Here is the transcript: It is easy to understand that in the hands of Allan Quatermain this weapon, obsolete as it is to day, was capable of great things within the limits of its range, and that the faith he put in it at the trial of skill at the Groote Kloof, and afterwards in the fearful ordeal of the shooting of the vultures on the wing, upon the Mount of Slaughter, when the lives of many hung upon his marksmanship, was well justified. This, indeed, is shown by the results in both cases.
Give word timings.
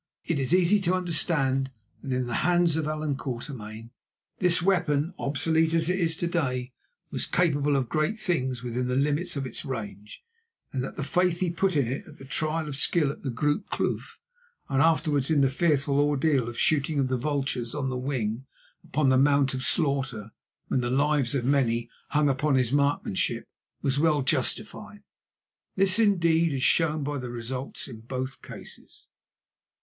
It 0.25 0.39
is 0.39 0.51
easy 0.55 0.79
to 0.79 0.95
understand 0.95 1.69
that 2.01 2.11
in 2.11 2.25
the 2.25 2.37
hands 2.41 2.75
of 2.75 2.87
Allan 2.87 3.17
Quatermain 3.17 3.91
this 4.39 4.59
weapon, 4.59 5.13
obsolete 5.19 5.75
as 5.75 5.91
it 5.91 5.99
is 5.99 6.17
to 6.17 6.25
day, 6.27 6.73
was 7.11 7.27
capable 7.27 7.75
of 7.75 7.87
great 7.87 8.17
things 8.19 8.63
within 8.63 8.87
the 8.87 8.95
limits 8.95 9.35
of 9.35 9.45
its 9.45 9.63
range, 9.63 10.23
and 10.73 10.83
that 10.83 10.95
the 10.95 11.03
faith 11.03 11.39
he 11.39 11.51
put 11.51 11.75
in 11.75 11.87
it 11.87 12.07
at 12.07 12.17
the 12.17 12.25
trial 12.25 12.67
of 12.67 12.75
skill 12.77 13.11
at 13.11 13.21
the 13.21 13.29
Groote 13.29 13.67
Kloof, 13.71 14.17
and 14.67 14.81
afterwards 14.81 15.29
in 15.29 15.41
the 15.41 15.51
fearful 15.51 15.99
ordeal 15.99 16.47
of 16.47 16.53
the 16.55 16.59
shooting 16.59 16.97
of 16.97 17.07
the 17.07 17.15
vultures 17.15 17.75
on 17.75 17.89
the 17.89 17.95
wing, 17.95 18.47
upon 18.83 19.09
the 19.09 19.19
Mount 19.19 19.53
of 19.53 19.63
Slaughter, 19.63 20.31
when 20.67 20.81
the 20.81 20.89
lives 20.89 21.35
of 21.35 21.45
many 21.45 21.91
hung 22.09 22.27
upon 22.27 22.55
his 22.55 22.71
marksmanship, 22.73 23.45
was 23.83 23.99
well 23.99 24.23
justified. 24.23 25.03
This, 25.75 25.99
indeed, 25.99 26.53
is 26.53 26.63
shown 26.63 27.03
by 27.03 27.19
the 27.19 27.29
results 27.29 27.87
in 27.87 27.99
both 27.99 28.41
cases. 28.41 29.07